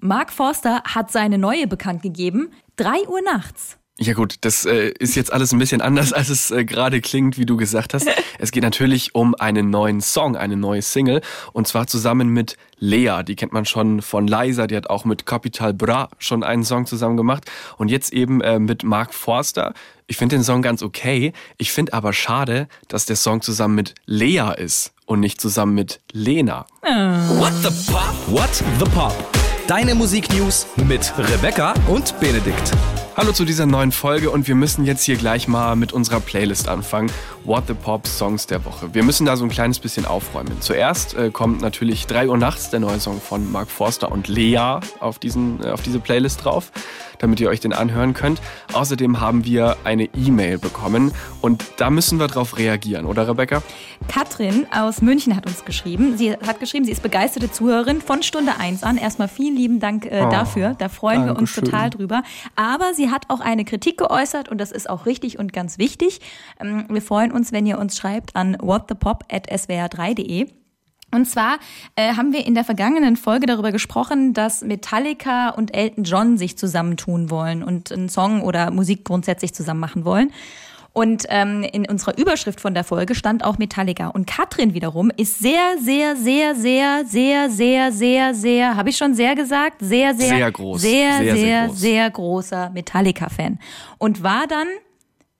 [0.00, 2.52] Mark Forster hat seine neue bekannt gegeben.
[2.76, 3.76] 3 Uhr nachts.
[4.02, 7.36] Ja gut, das äh, ist jetzt alles ein bisschen anders, als es äh, gerade klingt,
[7.36, 8.08] wie du gesagt hast.
[8.38, 11.20] Es geht natürlich um einen neuen Song, eine neue Single.
[11.52, 13.22] Und zwar zusammen mit Lea.
[13.22, 16.86] Die kennt man schon von Liza, die hat auch mit Capital Bra schon einen Song
[16.86, 17.50] zusammen gemacht.
[17.76, 19.74] Und jetzt eben äh, mit Mark Forster.
[20.06, 21.34] Ich finde den Song ganz okay.
[21.58, 26.00] Ich finde aber schade, dass der Song zusammen mit Lea ist und nicht zusammen mit
[26.10, 26.64] Lena.
[26.82, 28.14] What the Pop?
[28.28, 29.39] What the Pop?
[29.70, 32.72] Deine Musiknews mit Rebecca und Benedikt.
[33.16, 36.66] Hallo zu dieser neuen Folge und wir müssen jetzt hier gleich mal mit unserer Playlist
[36.66, 37.08] anfangen.
[37.44, 38.92] What the Pop Songs der Woche.
[38.94, 40.60] Wir müssen da so ein kleines bisschen aufräumen.
[40.60, 44.78] Zuerst äh, kommt natürlich 3 Uhr nachts der neue Song von Mark Forster und Lea
[45.00, 46.70] auf, diesen, äh, auf diese Playlist drauf,
[47.18, 48.40] damit ihr euch den anhören könnt.
[48.74, 53.62] Außerdem haben wir eine E-Mail bekommen und da müssen wir drauf reagieren, oder Rebecca?
[54.08, 56.18] Katrin aus München hat uns geschrieben.
[56.18, 58.98] Sie hat geschrieben, sie ist begeisterte Zuhörerin von Stunde 1 an.
[58.98, 60.74] Erstmal vielen lieben Dank äh, oh, dafür.
[60.78, 62.22] Da freuen wir uns total drüber.
[62.54, 66.20] Aber sie hat auch eine Kritik geäußert und das ist auch richtig und ganz wichtig.
[66.60, 70.48] Ähm, wir freuen uns, wenn ihr uns schreibt an whatthepop.swr3.de.
[71.12, 71.58] Und zwar
[71.96, 76.56] äh, haben wir in der vergangenen Folge darüber gesprochen, dass Metallica und Elton John sich
[76.56, 80.30] zusammentun wollen und einen Song oder Musik grundsätzlich zusammen machen wollen.
[80.92, 84.08] Und ähm, in unserer Überschrift von der Folge stand auch Metallica.
[84.08, 89.14] Und Katrin wiederum ist sehr, sehr, sehr, sehr, sehr, sehr, sehr, sehr, habe ich schon
[89.14, 89.76] sehr gesagt?
[89.80, 90.80] Sehr, sehr, sehr groß.
[90.80, 91.80] Sehr, sehr, sehr, groß.
[91.80, 93.60] sehr großer Metallica-Fan.
[93.98, 94.66] Und war dann,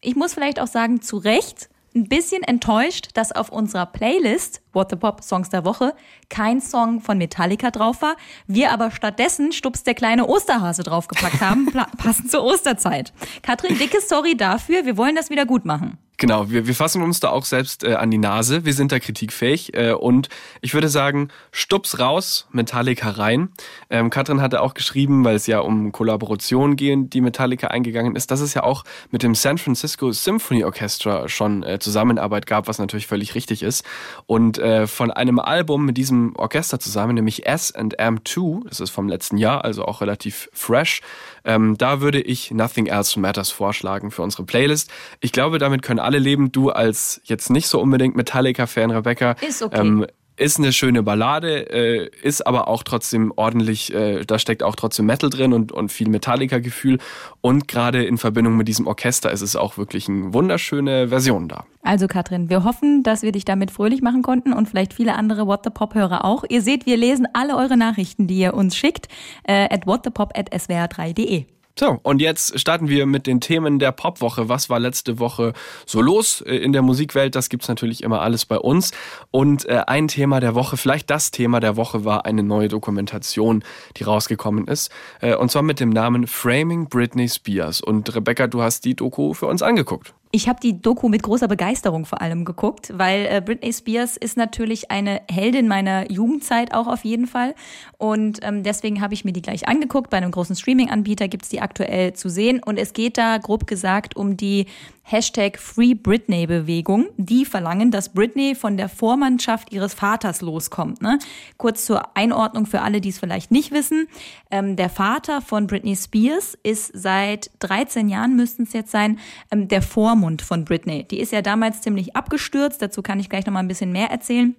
[0.00, 4.90] ich muss vielleicht auch sagen, zu Recht ein bisschen enttäuscht, dass auf unserer Playlist What
[4.90, 5.94] the Pop Songs der Woche
[6.28, 11.66] kein Song von Metallica drauf war, wir aber stattdessen Stups der kleine Osterhase draufgepackt haben,
[11.98, 13.12] passend zur Osterzeit.
[13.42, 15.98] Katrin, dicke Sorry dafür, wir wollen das wieder gut machen.
[16.20, 18.66] Genau, wir, wir fassen uns da auch selbst äh, an die Nase.
[18.66, 20.28] Wir sind da kritikfähig äh, und
[20.60, 23.48] ich würde sagen, Stups raus, Metallica rein.
[23.88, 28.30] Ähm, Katrin hatte auch geschrieben, weil es ja um Kollaboration gehen, die Metallica eingegangen ist,
[28.30, 32.78] dass es ja auch mit dem San Francisco Symphony Orchestra schon äh, Zusammenarbeit gab, was
[32.78, 33.86] natürlich völlig richtig ist.
[34.26, 39.38] Und äh, von einem Album mit diesem Orchester zusammen, nämlich S&M2, das ist vom letzten
[39.38, 41.00] Jahr, also auch relativ fresh,
[41.44, 44.90] ähm, da würde ich Nothing Else Matters vorschlagen für unsere Playlist.
[45.20, 46.52] Ich glaube, damit können alle leben.
[46.52, 49.32] Du als jetzt nicht so unbedingt Metallica-Fan, Rebecca.
[49.40, 49.80] Ist okay.
[49.80, 50.06] Ähm,
[50.40, 55.06] ist eine schöne Ballade, äh, ist aber auch trotzdem ordentlich, äh, da steckt auch trotzdem
[55.06, 56.98] Metal drin und, und viel Metallica-Gefühl.
[57.42, 61.64] Und gerade in Verbindung mit diesem Orchester ist es auch wirklich eine wunderschöne Version da.
[61.82, 65.46] Also Katrin, wir hoffen, dass wir dich damit fröhlich machen konnten und vielleicht viele andere
[65.46, 66.44] What the Pop-Hörer auch.
[66.48, 69.08] Ihr seht, wir lesen alle eure Nachrichten, die ihr uns schickt,
[69.44, 71.44] äh, at whatthepop.swr3.de.
[71.80, 74.50] So, und jetzt starten wir mit den Themen der Popwoche.
[74.50, 75.54] Was war letzte Woche
[75.86, 77.34] so los äh, in der Musikwelt?
[77.34, 78.90] Das gibt's natürlich immer alles bei uns.
[79.30, 83.64] Und äh, ein Thema der Woche, vielleicht das Thema der Woche, war eine neue Dokumentation,
[83.96, 84.92] die rausgekommen ist.
[85.22, 87.80] Äh, und zwar mit dem Namen Framing Britney Spears.
[87.80, 90.12] Und Rebecca, du hast die Doku für uns angeguckt.
[90.32, 94.36] Ich habe die Doku mit großer Begeisterung vor allem geguckt, weil äh, Britney Spears ist
[94.36, 97.56] natürlich eine Heldin meiner Jugendzeit auch auf jeden Fall.
[97.98, 100.08] Und ähm, deswegen habe ich mir die gleich angeguckt.
[100.08, 102.62] Bei einem großen Streaming-Anbieter gibt's die aktuell zu sehen.
[102.64, 104.66] Und es geht da grob gesagt um die
[105.10, 111.02] Hashtag Free Britney Bewegung, die verlangen, dass Britney von der Vormannschaft ihres Vaters loskommt.
[111.02, 111.18] Ne?
[111.56, 114.06] Kurz zur Einordnung für alle, die es vielleicht nicht wissen.
[114.52, 119.18] Ähm, der Vater von Britney Spears ist seit 13 Jahren, müssten es jetzt sein,
[119.50, 119.82] ähm, der
[120.20, 121.04] Vormund von Britney.
[121.04, 124.10] Die ist ja damals ziemlich abgestürzt, dazu kann ich gleich noch mal ein bisschen mehr
[124.10, 124.54] erzählen.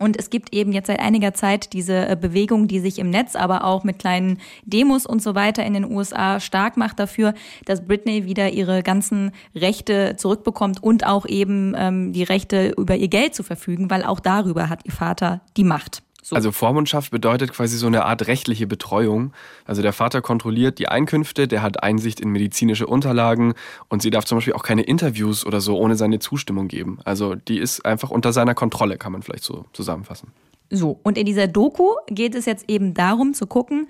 [0.00, 3.36] Und es gibt eben jetzt seit einiger Zeit diese äh, Bewegung, die sich im Netz,
[3.36, 7.32] aber auch mit kleinen Demos und so weiter in den USA stark macht dafür,
[7.64, 13.08] dass Britney wieder ihre ganzen Rechte zurückbekommt und auch eben ähm, die Rechte über ihr
[13.08, 16.02] Geld zu verfügen, weil auch darüber hat ihr Vater die Macht.
[16.24, 16.34] So.
[16.34, 19.34] Also Vormundschaft bedeutet quasi so eine Art rechtliche Betreuung.
[19.66, 23.52] Also der Vater kontrolliert die Einkünfte, der hat Einsicht in medizinische Unterlagen
[23.90, 26.98] und sie darf zum Beispiel auch keine Interviews oder so ohne seine Zustimmung geben.
[27.04, 30.32] Also die ist einfach unter seiner Kontrolle, kann man vielleicht so zusammenfassen.
[30.70, 33.88] So, und in dieser Doku geht es jetzt eben darum zu gucken,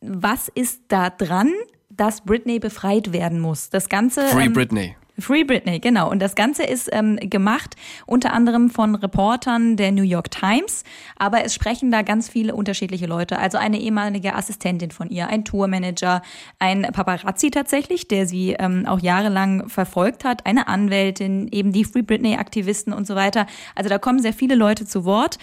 [0.00, 1.52] was ist da dran,
[1.88, 3.70] dass Britney befreit werden muss.
[3.70, 4.26] Das Ganze.
[4.26, 4.96] Free ähm, Britney.
[5.18, 6.10] Free Britney, genau.
[6.10, 7.76] Und das Ganze ist ähm, gemacht
[8.06, 10.84] unter anderem von Reportern der New York Times,
[11.16, 13.38] aber es sprechen da ganz viele unterschiedliche Leute.
[13.38, 16.22] Also eine ehemalige Assistentin von ihr, ein Tourmanager,
[16.58, 22.02] ein Paparazzi tatsächlich, der sie ähm, auch jahrelang verfolgt hat, eine Anwältin, eben die Free
[22.02, 23.46] Britney-Aktivisten und so weiter.
[23.74, 25.38] Also da kommen sehr viele Leute zu Wort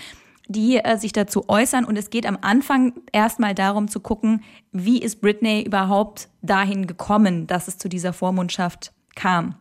[0.48, 1.86] die äh, sich dazu äußern.
[1.86, 7.48] Und es geht am Anfang erstmal darum zu gucken, wie ist Britney überhaupt dahin gekommen,
[7.48, 9.56] dass es zu dieser Vormundschaft kam.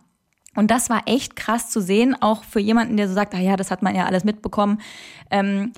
[0.55, 3.57] Und das war echt krass zu sehen, auch für jemanden, der so sagt, ah ja,
[3.57, 4.81] das hat man ja alles mitbekommen.
[5.31, 5.73] Ähm,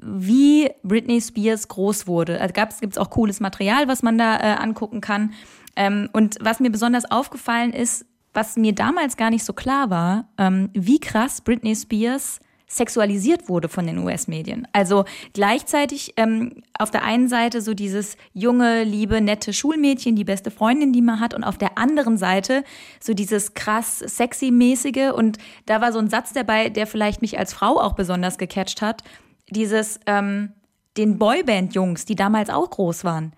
[0.00, 2.40] wie Britney Spears groß wurde.
[2.40, 5.34] Also gibt es auch cooles Material, was man da äh, angucken kann.
[5.76, 10.28] Ähm, und was mir besonders aufgefallen ist, was mir damals gar nicht so klar war,
[10.38, 14.66] ähm, wie krass Britney Spears sexualisiert wurde von den US-Medien.
[14.72, 20.50] Also gleichzeitig ähm, auf der einen Seite so dieses junge, liebe, nette Schulmädchen, die beste
[20.50, 22.64] Freundin, die man hat, und auf der anderen Seite
[23.00, 25.12] so dieses krass sexy-mäßige.
[25.14, 28.82] Und da war so ein Satz dabei, der vielleicht mich als Frau auch besonders gecatcht
[28.82, 29.04] hat.
[29.50, 30.52] Dieses ähm,
[30.96, 33.32] den Boyband-Jungs, die damals auch groß waren,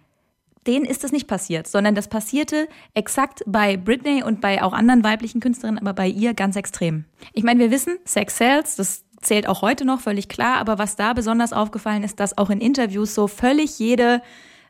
[0.67, 5.05] denen ist das nicht passiert, sondern das passierte exakt bei Britney und bei auch anderen
[5.05, 7.05] weiblichen Künstlerinnen, aber bei ihr ganz extrem.
[7.32, 10.96] Ich meine, wir wissen, Sex sells, das zählt auch heute noch völlig klar, aber was
[10.96, 14.22] da besonders aufgefallen ist, dass auch in Interviews so völlig jede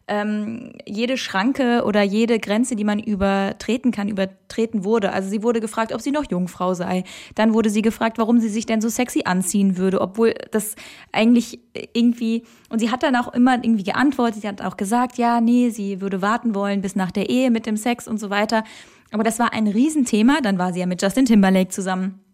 [0.08, 5.12] ähm, jede Schranke oder jede Grenze, die man übertreten kann, übertreten wurde.
[5.12, 7.02] Also sie wurde gefragt, ob sie noch Jungfrau sei.
[7.34, 10.76] Dann wurde sie gefragt, warum sie sich denn so sexy anziehen würde, obwohl das
[11.12, 11.58] eigentlich
[11.92, 15.70] irgendwie, und sie hat dann auch immer irgendwie geantwortet, sie hat auch gesagt, ja, nee,
[15.70, 18.62] sie würde warten wollen bis nach der Ehe mit dem Sex und so weiter.
[19.10, 20.40] Aber das war ein Riesenthema.
[20.42, 22.25] Dann war sie ja mit Justin Timberlake zusammen.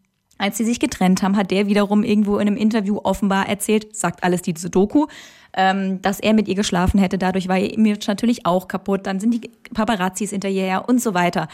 [0.43, 4.25] Als sie sich getrennt haben, hat der wiederum irgendwo in einem Interview offenbar erzählt, sagt
[4.25, 5.07] alles diese Doku,
[5.53, 7.17] ähm, dass er mit ihr geschlafen hätte.
[7.17, 9.07] Dadurch war ihr Image natürlich auch kaputt.
[9.07, 11.47] Dann sind die Paparazzis hinterher und so weiter.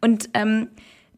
[0.00, 0.66] Und ähm,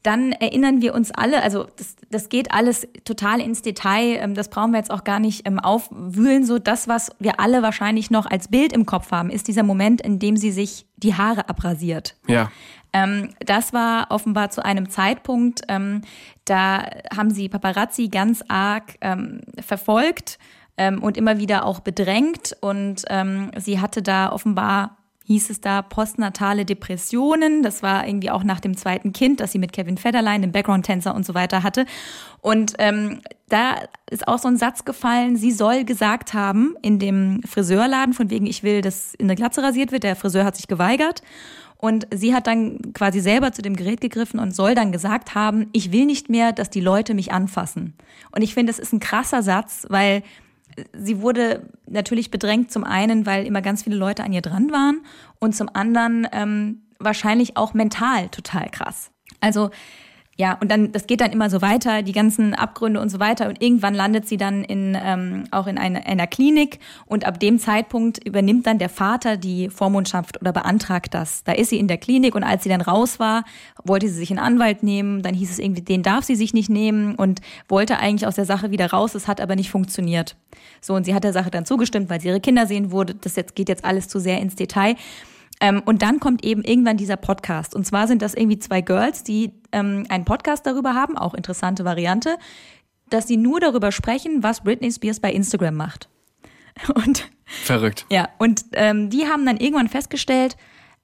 [0.03, 4.51] dann erinnern wir uns alle, also das, das geht alles total ins Detail, ähm, das
[4.51, 6.45] brauchen wir jetzt auch gar nicht ähm, aufwühlen.
[6.45, 10.03] So das, was wir alle wahrscheinlich noch als Bild im Kopf haben, ist dieser Moment,
[10.03, 12.17] in dem sie sich die Haare abrasiert.
[12.27, 12.51] Ja.
[12.95, 16.03] Ähm, das war offenbar zu einem Zeitpunkt, ähm,
[16.45, 20.39] da haben sie Paparazzi ganz arg ähm, verfolgt
[20.77, 22.57] ähm, und immer wieder auch bedrängt.
[22.61, 24.97] Und ähm, sie hatte da offenbar
[25.27, 27.63] hieß es da postnatale Depressionen.
[27.63, 31.15] Das war irgendwie auch nach dem zweiten Kind, das sie mit Kevin Federline, dem Background-Tänzer
[31.15, 31.87] und so weiter hatte.
[32.43, 33.77] Und ähm, da
[34.11, 38.47] ist auch so ein Satz gefallen, sie soll gesagt haben in dem Friseurladen, von wegen,
[38.47, 40.03] ich will, dass in der Glatze rasiert wird.
[40.03, 41.23] Der Friseur hat sich geweigert.
[41.85, 45.69] Und sie hat dann quasi selber zu dem Gerät gegriffen und soll dann gesagt haben,
[45.73, 47.93] ich will nicht mehr, dass die Leute mich anfassen.
[48.33, 50.23] Und ich finde, das ist ein krasser Satz, weil
[50.95, 55.03] sie wurde natürlich bedrängt zum einen, weil immer ganz viele Leute an ihr dran waren
[55.41, 59.11] und zum anderen ähm, wahrscheinlich auch mental total krass.
[59.41, 59.69] Also
[60.37, 63.49] ja, und dann, das geht dann immer so weiter, die ganzen Abgründe und so weiter.
[63.49, 66.81] Und irgendwann landet sie dann in, ähm, auch in eine, einer Klinik.
[67.07, 71.45] Und ab dem Zeitpunkt übernimmt dann der Vater die Vormundschaft oder beantragt das.
[71.45, 73.45] Da ist sie in der Klinik und als sie dann raus war,
[73.85, 75.23] wollte sie sich einen Anwalt nehmen.
[75.23, 78.47] Dann hieß es irgendwie, den darf sie sich nicht nehmen und wollte eigentlich aus der
[78.47, 79.15] Sache wieder raus.
[79.15, 80.37] Es hat aber nicht funktioniert.
[80.81, 83.15] So, und sie hat der Sache dann zugestimmt, weil sie ihre Kinder sehen wurde.
[83.15, 84.97] Das jetzt geht jetzt alles zu sehr ins Detail.
[85.65, 87.75] Ähm, und dann kommt eben irgendwann dieser Podcast.
[87.75, 91.87] Und zwar sind das irgendwie zwei Girls, die ähm, einen Podcast darüber haben, auch interessante
[91.87, 92.37] Variante,
[93.09, 96.11] dass sie nur darüber sprechen, was Britney Spears bei Instagram macht.
[96.95, 98.05] Und verrückt.
[98.11, 100.57] Ja, und ähm, die haben dann irgendwann festgestellt,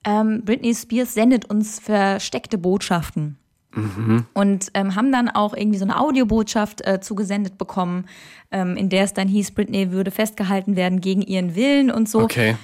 [0.03, 3.37] ähm, Britney Spears sendet uns versteckte Botschaften.
[3.73, 4.25] Mhm.
[4.33, 8.05] Und ähm, haben dann auch irgendwie so eine Audiobotschaft äh, zugesendet bekommen,
[8.51, 12.21] ähm, in der es dann hieß, Britney würde festgehalten werden gegen ihren Willen und so.
[12.21, 12.57] Okay.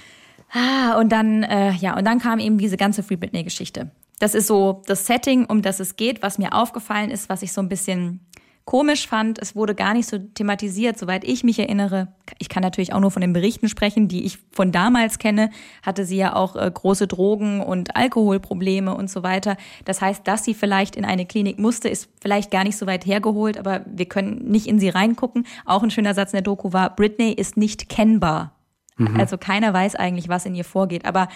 [0.51, 3.91] Ah, und dann, äh, ja, und dann kam eben diese ganze Free Britney-Geschichte.
[4.19, 7.53] Das ist so das Setting, um das es geht, was mir aufgefallen ist, was ich
[7.53, 8.21] so ein bisschen
[8.67, 9.39] komisch fand.
[9.39, 12.09] Es wurde gar nicht so thematisiert, soweit ich mich erinnere.
[12.37, 15.51] Ich kann natürlich auch nur von den Berichten sprechen, die ich von damals kenne.
[15.83, 19.55] Hatte sie ja auch äh, große Drogen- und Alkoholprobleme und so weiter.
[19.85, 23.05] Das heißt, dass sie vielleicht in eine Klinik musste, ist vielleicht gar nicht so weit
[23.05, 25.47] hergeholt, aber wir können nicht in sie reingucken.
[25.65, 28.56] Auch ein schöner Satz in der Doku war, Britney ist nicht kennbar.
[28.97, 29.19] Mhm.
[29.19, 31.05] Also keiner weiß eigentlich, was in ihr vorgeht.
[31.05, 31.27] Aber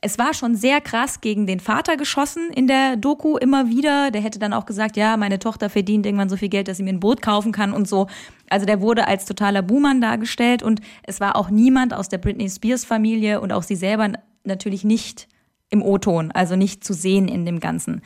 [0.00, 4.10] es war schon sehr krass gegen den Vater geschossen in der Doku immer wieder.
[4.10, 6.82] Der hätte dann auch gesagt, ja, meine Tochter verdient irgendwann so viel Geld, dass sie
[6.82, 8.08] mir ein Boot kaufen kann und so.
[8.50, 12.50] Also der wurde als totaler Buhmann dargestellt und es war auch niemand aus der Britney
[12.50, 14.12] Spears Familie und auch sie selber
[14.44, 15.26] natürlich nicht
[15.70, 18.02] im O-Ton, also nicht zu sehen in dem Ganzen.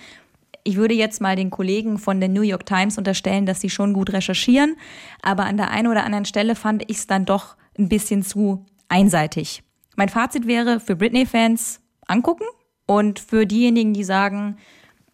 [0.62, 3.93] Ich würde jetzt mal den Kollegen von der New York Times unterstellen, dass sie schon
[3.93, 4.76] gut recherchieren,
[5.21, 8.64] aber an der einen oder anderen Stelle fand ich es dann doch ein bisschen zu
[8.88, 9.62] einseitig.
[9.97, 12.45] Mein Fazit wäre für Britney-Fans angucken
[12.87, 14.57] und für diejenigen, die sagen,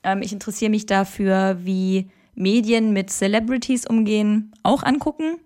[0.03, 5.39] ähm, ich interessiere mich dafür, wie Medien mit Celebrities umgehen, auch angucken.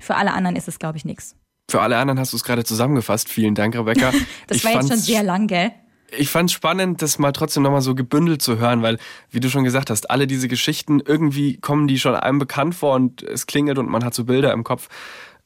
[0.00, 1.36] Für alle anderen ist es, glaube ich, nichts.
[1.70, 3.28] Für alle anderen hast du es gerade zusammengefasst.
[3.28, 4.12] Vielen Dank, Rebecca.
[4.46, 5.72] das ich war jetzt schon sehr lang, gell?
[6.16, 8.98] Ich fand es spannend, das mal trotzdem nochmal so gebündelt zu hören, weil,
[9.30, 12.94] wie du schon gesagt hast, alle diese Geschichten, irgendwie kommen die schon einem bekannt vor
[12.94, 14.88] und es klingelt und man hat so Bilder im Kopf.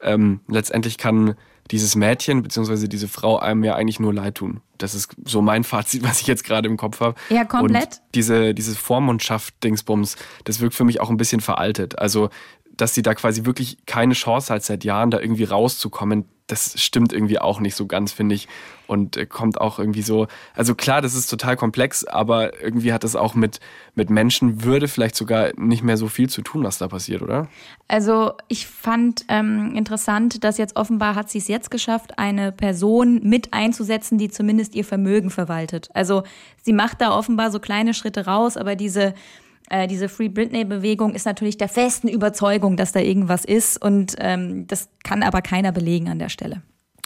[0.03, 1.35] Ähm, letztendlich kann
[1.71, 2.89] dieses Mädchen bzw.
[2.89, 4.61] diese Frau einem ja eigentlich nur leid tun.
[4.79, 7.15] Das ist so mein Fazit, was ich jetzt gerade im Kopf habe.
[7.29, 7.83] Ja, komplett.
[7.85, 11.99] Und diese, diese Vormundschaft-Dingsbums, das wirkt für mich auch ein bisschen veraltet.
[11.99, 12.31] Also
[12.81, 17.13] dass sie da quasi wirklich keine Chance hat, seit Jahren da irgendwie rauszukommen, das stimmt
[17.13, 18.49] irgendwie auch nicht so ganz, finde ich.
[18.87, 23.05] Und äh, kommt auch irgendwie so, also klar, das ist total komplex, aber irgendwie hat
[23.05, 23.61] das auch mit,
[23.95, 27.49] mit Menschenwürde vielleicht sogar nicht mehr so viel zu tun, was da passiert, oder?
[27.87, 33.21] Also ich fand ähm, interessant, dass jetzt offenbar hat sie es jetzt geschafft, eine Person
[33.23, 35.89] mit einzusetzen, die zumindest ihr Vermögen verwaltet.
[35.95, 36.25] Also
[36.63, 39.15] sie macht da offenbar so kleine Schritte raus, aber diese
[39.71, 44.67] äh, diese Free Britney-Bewegung ist natürlich der festen Überzeugung, dass da irgendwas ist und ähm,
[44.67, 46.63] das kann aber keiner belegen an der Stelle.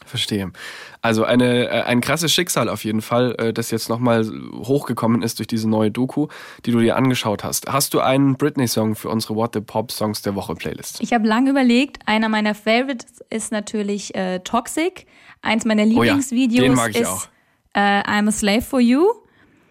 [0.06, 0.52] Verstehe.
[1.00, 5.38] Also eine, äh, ein krasses Schicksal auf jeden Fall, äh, das jetzt nochmal hochgekommen ist
[5.38, 6.28] durch diese neue Doku,
[6.66, 7.72] die du dir angeschaut hast.
[7.72, 11.00] Hast du einen Britney-Song für unsere What the Pop Songs der Woche Playlist?
[11.00, 11.98] Ich habe lange überlegt.
[12.06, 15.06] Einer meiner Favorites ist natürlich äh, Toxic.
[15.42, 17.30] Eins meiner Lieblingsvideos oh ja, ist
[17.74, 19.06] äh, I'm a Slave for You.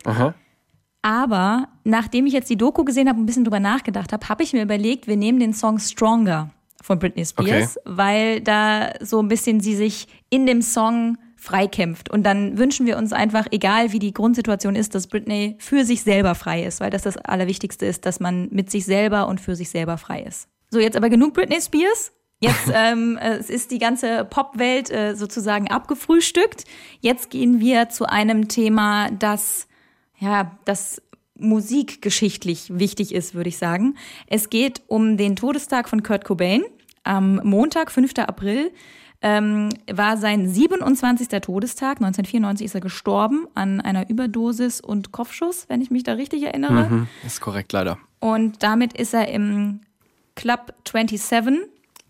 [0.05, 0.33] Aha.
[1.03, 4.41] Aber nachdem ich jetzt die Doku gesehen habe und ein bisschen drüber nachgedacht habe, habe
[4.41, 6.49] ich mir überlegt, wir nehmen den Song Stronger
[6.81, 7.85] von Britney Spears, okay.
[7.85, 12.09] weil da so ein bisschen sie sich in dem Song freikämpft.
[12.09, 16.03] Und dann wünschen wir uns einfach, egal wie die Grundsituation ist, dass Britney für sich
[16.03, 19.57] selber frei ist, weil das das Allerwichtigste ist, dass man mit sich selber und für
[19.57, 20.47] sich selber frei ist.
[20.71, 22.13] So, jetzt aber genug Britney Spears.
[22.39, 26.63] Jetzt ähm, es ist die ganze Popwelt äh, sozusagen abgefrühstückt.
[27.01, 29.67] Jetzt gehen wir zu einem Thema, das
[30.19, 31.01] ja, das
[31.35, 33.95] musikgeschichtlich wichtig ist, würde ich sagen.
[34.27, 36.63] Es geht um den Todestag von Kurt Cobain.
[37.03, 38.13] Am Montag, 5.
[38.19, 38.71] April,
[39.21, 41.27] ähm, war sein 27.
[41.41, 41.97] Todestag.
[41.97, 46.89] 1994 ist er gestorben an einer Überdosis und Kopfschuss, wenn ich mich da richtig erinnere.
[46.89, 47.97] Mhm, ist korrekt, leider.
[48.19, 49.81] Und damit ist er im
[50.35, 51.21] Club 27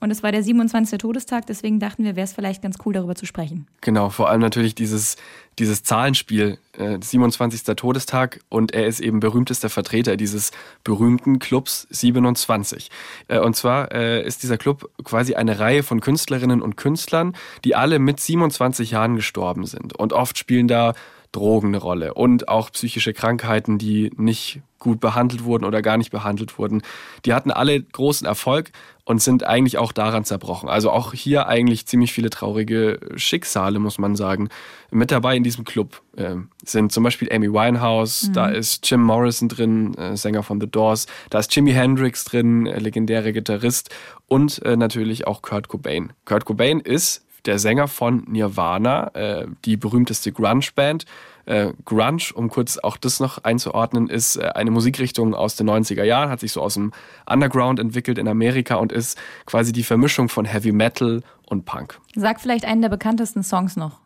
[0.04, 1.00] und es war der 27.
[1.00, 3.68] Todestag, deswegen dachten wir, wäre es vielleicht ganz cool, darüber zu sprechen.
[3.82, 5.16] Genau, vor allem natürlich dieses,
[5.60, 7.76] dieses Zahlenspiel, äh, 27.
[7.76, 10.52] Todestag und er ist eben berühmtester Vertreter dieses
[10.84, 12.92] berühmten Clubs 27.
[13.30, 17.34] Äh, und zwar äh, ist dieser Club quasi eine Reihe von Künstlerinnen und Künstlern,
[17.64, 19.98] die alle mit 27 Jahren gestorben sind.
[19.98, 20.94] Und oft spielen da
[21.34, 26.12] Drogen eine Rolle und auch psychische Krankheiten, die nicht gut behandelt wurden oder gar nicht
[26.12, 26.82] behandelt wurden.
[27.26, 28.72] Die hatten alle großen Erfolg
[29.06, 30.70] und sind eigentlich auch daran zerbrochen.
[30.70, 34.50] Also auch hier eigentlich ziemlich viele traurige Schicksale, muss man sagen.
[34.92, 38.34] Mit dabei in diesem Club äh, sind zum Beispiel Amy Winehouse, mhm.
[38.34, 42.68] da ist Jim Morrison drin, äh, Sänger von The Doors, da ist Jimi Hendrix drin,
[42.68, 43.90] äh, legendärer Gitarrist
[44.28, 46.14] und äh, natürlich auch Kurt Cobain.
[46.26, 51.06] Kurt Cobain ist der Sänger von Nirvana, äh, die berühmteste Grunge-Band.
[51.46, 56.04] Äh, Grunge, um kurz auch das noch einzuordnen, ist äh, eine Musikrichtung aus den 90er
[56.04, 56.94] Jahren, hat sich so aus dem
[57.30, 62.00] Underground entwickelt in Amerika und ist quasi die Vermischung von Heavy Metal und Punk.
[62.16, 64.00] Sag vielleicht einen der bekanntesten Songs noch.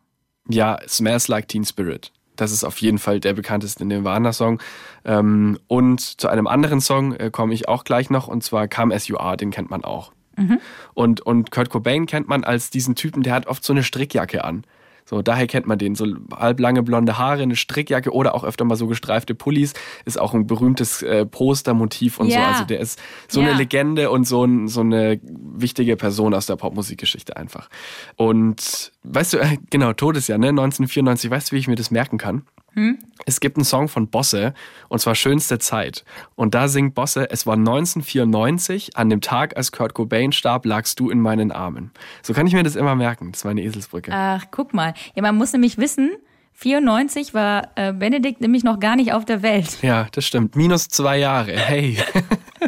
[0.50, 2.12] Ja, Smells Like Teen Spirit.
[2.38, 4.62] Das ist auf jeden Fall der bekannteste Nirvana-Song.
[5.06, 8.96] Ähm, und zu einem anderen Song äh, komme ich auch gleich noch, und zwar Come
[8.96, 10.12] As You Are, den kennt man auch.
[10.38, 10.60] Mhm.
[10.94, 14.44] Und, und Kurt Cobain kennt man als diesen Typen, der hat oft so eine Strickjacke
[14.44, 14.63] an.
[15.10, 15.96] So, daher kennt man den.
[15.96, 19.74] So halblange blonde Haare, eine Strickjacke oder auch öfter mal so gestreifte Pullis.
[20.03, 22.39] Ist auch ein berühmtes äh, Postermotiv und ja.
[22.39, 22.44] so.
[22.44, 23.48] Also der ist so ja.
[23.48, 27.70] eine Legende und so, ein, so eine wichtige Person aus der Popmusikgeschichte einfach.
[28.17, 30.50] Und weißt du, äh, genau, Todesjahr, ne?
[30.50, 32.44] 1994, weißt du, wie ich mir das merken kann?
[32.77, 33.00] Hm?
[33.25, 34.53] Es gibt einen Song von Bosse
[34.88, 36.05] und zwar Schönste Zeit.
[36.36, 41.00] Und da singt Bosse, es war 1994, an dem Tag, als Kurt Cobain starb, lagst
[41.00, 41.89] du in meinen Armen.
[42.22, 43.31] So kann ich mir das immer merken.
[43.31, 44.12] Das war eine Eselsbrücke.
[44.13, 44.93] Ach, guck mal.
[45.15, 46.12] Ja, man muss nämlich wissen,
[46.53, 49.81] 94 war äh, Benedikt nämlich noch gar nicht auf der Welt.
[49.81, 50.55] Ja, das stimmt.
[50.55, 51.53] Minus zwei Jahre.
[51.53, 51.98] Hey.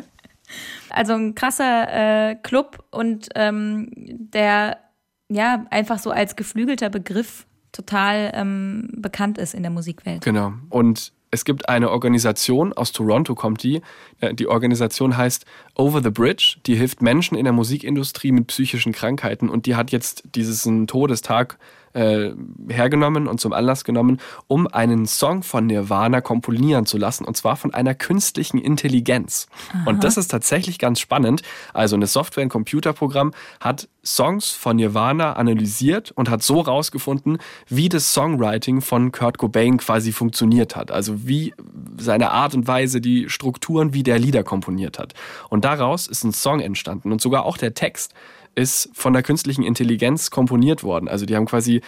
[0.89, 4.79] also ein krasser äh, Club und ähm, der
[5.27, 10.23] ja einfach so als geflügelter Begriff total ähm, bekannt ist in der Musikwelt.
[10.23, 10.53] Genau.
[10.69, 13.81] Und es gibt eine Organisation, aus Toronto kommt die.
[14.19, 15.45] Äh, die Organisation heißt
[15.75, 16.57] Over the Bridge.
[16.65, 21.57] Die hilft Menschen in der Musikindustrie mit psychischen Krankheiten und die hat jetzt diesen Todestag
[21.93, 22.31] äh,
[22.69, 27.55] hergenommen und zum Anlass genommen, um einen Song von Nirvana komponieren zu lassen, und zwar
[27.55, 29.47] von einer künstlichen Intelligenz.
[29.73, 29.89] Aha.
[29.89, 31.41] Und das ist tatsächlich ganz spannend.
[31.73, 37.89] Also eine Software, ein Computerprogramm hat Songs von Nirvana analysiert und hat so rausgefunden, wie
[37.89, 40.91] das Songwriting von Kurt Cobain quasi funktioniert hat.
[40.91, 41.53] Also wie
[41.97, 45.13] seine Art und Weise, die Strukturen, wie der Lieder komponiert hat.
[45.49, 48.13] Und daraus ist ein Song entstanden und sogar auch der Text
[48.55, 51.07] ist von der künstlichen Intelligenz komponiert worden.
[51.07, 51.81] Also die haben quasi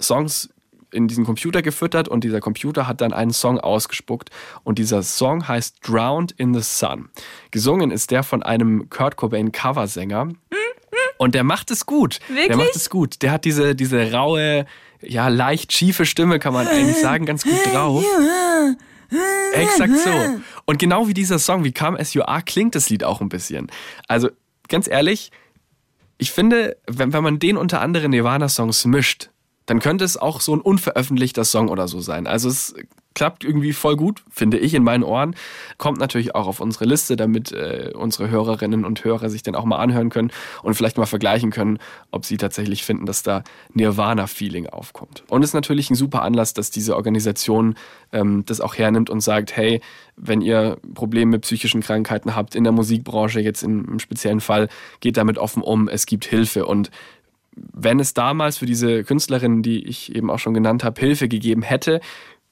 [0.00, 0.50] Songs
[0.90, 4.30] in diesen Computer gefüttert und dieser Computer hat dann einen Song ausgespuckt
[4.64, 7.10] und dieser Song heißt Drowned in the Sun.
[7.50, 10.28] Gesungen ist der von einem Kurt Cobain Coversänger
[11.18, 12.20] und der macht es gut.
[12.28, 12.48] Wirklich?
[12.48, 13.22] Der macht es gut.
[13.22, 14.66] Der hat diese, diese raue,
[15.02, 18.04] ja, leicht schiefe Stimme, kann man eigentlich sagen, ganz gut drauf.
[19.52, 20.10] Exakt so.
[20.64, 23.28] Und genau wie dieser Song, wie Come As You Are, klingt das Lied auch ein
[23.28, 23.70] bisschen.
[24.06, 24.28] Also
[24.68, 25.30] ganz ehrlich,
[26.18, 29.30] ich finde, wenn, wenn man den unter anderen Nirvana-Songs mischt,
[29.68, 32.26] dann könnte es auch so ein unveröffentlichter Song oder so sein.
[32.26, 32.74] Also es
[33.14, 35.34] klappt irgendwie voll gut, finde ich in meinen Ohren.
[35.76, 39.64] Kommt natürlich auch auf unsere Liste, damit äh, unsere Hörerinnen und Hörer sich den auch
[39.64, 40.30] mal anhören können
[40.62, 41.80] und vielleicht mal vergleichen können,
[42.12, 43.42] ob sie tatsächlich finden, dass da
[43.74, 45.24] Nirvana-Feeling aufkommt.
[45.28, 47.74] Und es ist natürlich ein super Anlass, dass diese Organisation
[48.12, 49.82] ähm, das auch hernimmt und sagt, hey,
[50.16, 54.68] wenn ihr Probleme mit psychischen Krankheiten habt in der Musikbranche, jetzt im speziellen Fall,
[55.00, 56.90] geht damit offen um, es gibt Hilfe und
[57.72, 61.62] wenn es damals für diese Künstlerinnen, die ich eben auch schon genannt habe, Hilfe gegeben
[61.62, 62.00] hätte,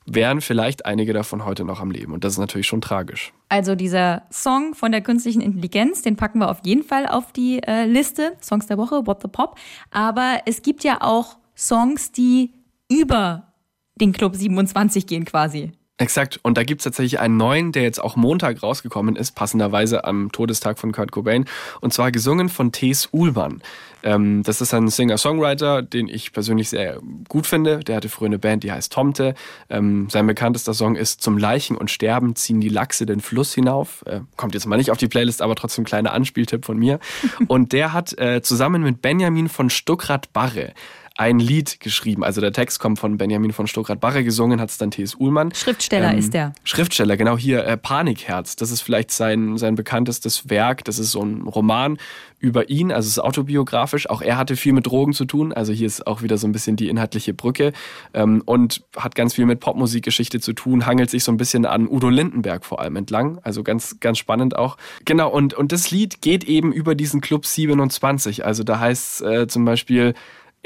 [0.07, 2.13] wären vielleicht einige davon heute noch am Leben.
[2.13, 3.33] Und das ist natürlich schon tragisch.
[3.49, 7.63] Also dieser Song von der künstlichen Intelligenz, den packen wir auf jeden Fall auf die
[7.63, 8.37] äh, Liste.
[8.41, 9.59] Songs der Woche, What the Pop.
[9.91, 12.55] Aber es gibt ja auch Songs, die
[12.91, 13.53] über
[13.97, 15.73] den Club 27 gehen quasi.
[15.99, 16.39] Exakt.
[16.43, 20.79] Und da gibt's tatsächlich einen neuen, der jetzt auch Montag rausgekommen ist, passenderweise am Todestag
[20.79, 21.47] von Kurt Cobain.
[21.81, 23.63] Und zwar gesungen von Thes Uhlmann.
[24.03, 27.81] Ähm, das ist ein Singer-Songwriter, den ich persönlich sehr gut finde.
[27.81, 29.35] Der hatte früher eine Band, die heißt Tomte.
[29.71, 34.05] Ähm, sein bekanntester Song ist Zum Leichen und Sterben ziehen die Lachse den Fluss hinauf.
[34.05, 37.01] Äh, kommt jetzt mal nicht auf die Playlist, aber trotzdem ein kleiner Anspieltipp von mir.
[37.49, 40.75] und der hat äh, zusammen mit Benjamin von Stuckrad-Barre
[41.17, 42.25] ein Lied geschrieben.
[42.25, 45.15] Also der Text kommt von Benjamin von Stuckrad-Barre, gesungen hat es dann T.S.
[45.15, 45.53] Uhlmann.
[45.55, 46.53] Schriftsteller ähm, ist der.
[46.65, 48.57] Schriftsteller, genau hier, äh, Panikherz.
[48.57, 50.85] Das ist vielleicht sein, sein bekanntestes Werk.
[50.85, 51.99] Das ist so ein Roman
[52.39, 54.11] über ihn, also es ist autobiografisch.
[54.11, 55.55] Auch er hatte viel mit Drogen zu tun.
[55.55, 57.73] Also hier ist auch wieder so ein bisschen die inhaltliche Brücke
[58.13, 61.89] ähm, und hat ganz viel mit Popmusikgeschichte zu tun, hangelt sich so ein bisschen an
[61.89, 63.39] Udo Lindenberg vor allem entlang.
[63.43, 64.77] Also ganz, ganz spannend auch.
[65.07, 68.45] Genau, und, und das Lied geht eben über diesen Club 27.
[68.45, 70.15] Also da heißt es äh, zum Beispiel,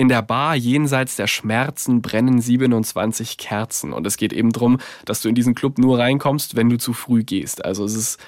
[0.00, 3.92] in der Bar jenseits der Schmerzen brennen 27 Kerzen.
[3.92, 6.94] Und es geht eben darum, dass du in diesen Club nur reinkommst, wenn du zu
[6.94, 7.62] früh gehst.
[7.66, 8.18] Also es ist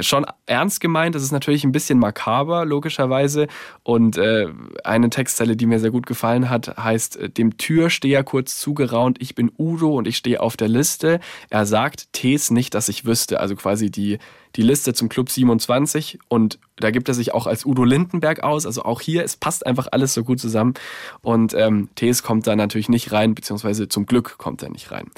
[0.00, 1.14] schon ernst gemeint.
[1.14, 3.46] Es ist natürlich ein bisschen makaber, logischerweise.
[3.82, 4.48] Und äh,
[4.84, 9.34] eine Textzeile, die mir sehr gut gefallen hat, heißt, äh, dem Türsteher kurz zugeraunt, ich
[9.34, 11.20] bin Udo und ich stehe auf der Liste.
[11.50, 13.40] Er sagt, Tees nicht, dass ich wüsste.
[13.40, 14.18] Also quasi die
[14.56, 18.66] die Liste zum Club 27 und da gibt er sich auch als Udo Lindenberg aus.
[18.66, 20.74] Also auch hier, es passt einfach alles so gut zusammen.
[21.22, 25.10] Und ähm, Tees kommt da natürlich nicht rein, beziehungsweise zum Glück kommt er nicht rein.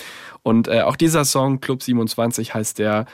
[0.43, 3.07] Und äh, auch dieser Song, Club 27, heißt der,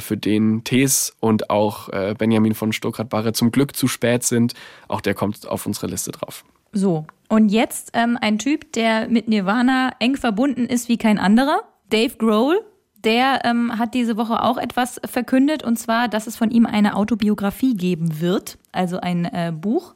[0.00, 4.54] für den Tees und auch äh, Benjamin von Stuckrad-Barre zum Glück zu spät sind.
[4.88, 6.44] Auch der kommt auf unsere Liste drauf.
[6.72, 11.62] So, und jetzt ähm, ein Typ, der mit Nirvana eng verbunden ist wie kein anderer.
[11.90, 12.60] Dave Grohl,
[13.04, 16.96] der ähm, hat diese Woche auch etwas verkündet, und zwar, dass es von ihm eine
[16.96, 19.94] Autobiografie geben wird, also ein äh, Buch.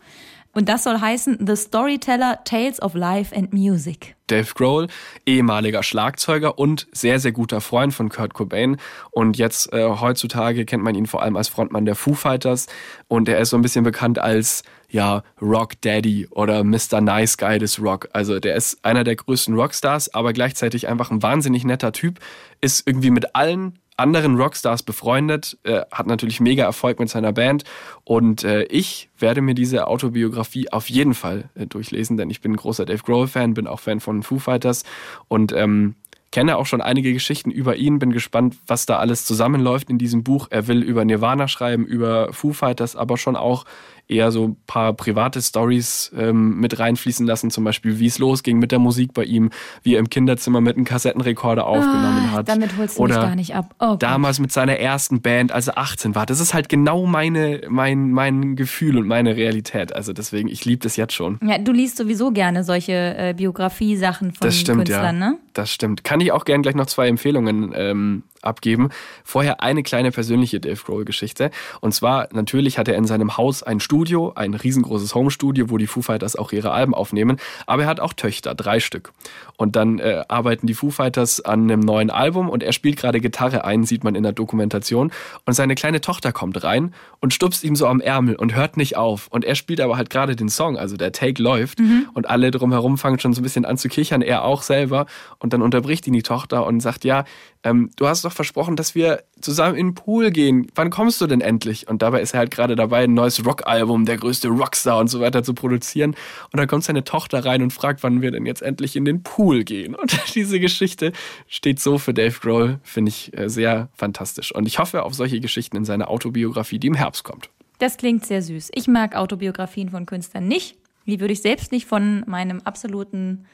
[0.54, 4.16] Und das soll heißen The Storyteller Tales of Life and Music.
[4.26, 4.86] Dave Grohl,
[5.26, 8.76] ehemaliger Schlagzeuger und sehr, sehr guter Freund von Kurt Cobain.
[9.10, 12.66] Und jetzt äh, heutzutage kennt man ihn vor allem als Frontmann der Foo Fighters.
[13.08, 17.00] Und er ist so ein bisschen bekannt als ja, Rock Daddy oder Mr.
[17.00, 18.08] Nice Guy des Rock.
[18.12, 22.20] Also der ist einer der größten Rockstars, aber gleichzeitig einfach ein wahnsinnig netter Typ,
[22.60, 27.64] ist irgendwie mit allen anderen Rockstars befreundet, äh, hat natürlich mega Erfolg mit seiner Band
[28.04, 32.52] und äh, ich werde mir diese Autobiografie auf jeden Fall äh, durchlesen, denn ich bin
[32.52, 34.84] ein großer Dave Grohl-Fan, bin auch Fan von Foo Fighters
[35.28, 35.94] und ähm,
[36.32, 40.24] kenne auch schon einige Geschichten über ihn, bin gespannt, was da alles zusammenläuft in diesem
[40.24, 40.48] Buch.
[40.50, 43.64] Er will über Nirvana schreiben, über Foo Fighters, aber schon auch
[44.08, 48.58] eher so ein paar private Stories ähm, mit reinfließen lassen, zum Beispiel wie es losging
[48.58, 49.50] mit der Musik bei ihm,
[49.82, 52.48] wie er im Kinderzimmer mit einem Kassettenrekorder aufgenommen ah, hat.
[52.48, 53.74] Damit holst du Oder mich gar nicht ab.
[53.80, 56.26] Oh, damals mit seiner ersten Band, als er 18 war.
[56.26, 59.94] Das ist halt genau meine, mein, mein Gefühl und meine Realität.
[59.94, 61.38] Also deswegen, ich liebe das jetzt schon.
[61.42, 65.30] Ja, du liest sowieso gerne solche äh, Biografie-Sachen von das stimmt, Künstlern, ja.
[65.30, 65.38] ne?
[65.52, 66.04] Das stimmt.
[66.04, 68.90] Kann ich auch gerne gleich noch zwei Empfehlungen ähm, abgeben.
[69.24, 71.50] Vorher eine kleine persönliche Dave Grohl-Geschichte.
[71.80, 75.86] Und zwar, natürlich hat er in seinem Haus ein Studio, ein riesengroßes Home-Studio, wo die
[75.86, 77.38] Foo Fighters auch ihre Alben aufnehmen.
[77.66, 79.12] Aber er hat auch Töchter, drei Stück.
[79.56, 83.20] Und dann äh, arbeiten die Foo Fighters an einem neuen Album und er spielt gerade
[83.20, 85.12] Gitarre ein, sieht man in der Dokumentation.
[85.46, 88.96] Und seine kleine Tochter kommt rein und stupst ihm so am Ärmel und hört nicht
[88.96, 89.28] auf.
[89.28, 91.80] Und er spielt aber halt gerade den Song, also der Take läuft.
[91.80, 92.08] Mhm.
[92.14, 95.06] Und alle drumherum fangen schon so ein bisschen an zu kichern, er auch selber.
[95.38, 97.24] Und dann unterbricht ihn die Tochter und sagt, ja,
[97.64, 100.66] ähm, du hast doch versprochen, dass wir zusammen in den Pool gehen.
[100.74, 101.88] Wann kommst du denn endlich?
[101.88, 105.20] Und dabei ist er halt gerade dabei, ein neues Rockalbum, der größte Rockstar und so
[105.20, 106.16] weiter zu produzieren.
[106.52, 109.22] Und dann kommt seine Tochter rein und fragt, wann wir denn jetzt endlich in den
[109.22, 109.94] Pool gehen.
[109.94, 111.12] Und diese Geschichte
[111.46, 114.52] steht so für Dave Grohl, finde ich äh, sehr fantastisch.
[114.54, 117.48] Und ich hoffe auf solche Geschichten in seiner Autobiografie, die im Herbst kommt.
[117.78, 118.70] Das klingt sehr süß.
[118.74, 120.76] Ich mag Autobiografien von Künstlern nicht.
[121.06, 123.44] Die würde ich selbst nicht von meinem absoluten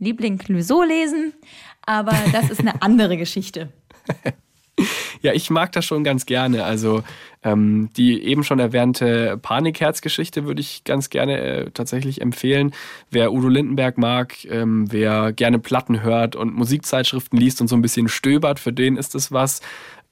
[0.00, 1.32] Liebling Clouseau lesen,
[1.86, 3.68] aber das ist eine andere Geschichte.
[5.22, 6.64] Ja, ich mag das schon ganz gerne.
[6.64, 7.02] Also
[7.42, 12.72] ähm, die eben schon erwähnte Panikherz-Geschichte würde ich ganz gerne äh, tatsächlich empfehlen.
[13.10, 17.82] Wer Udo Lindenberg mag, ähm, wer gerne Platten hört und Musikzeitschriften liest und so ein
[17.82, 19.60] bisschen stöbert, für den ist es was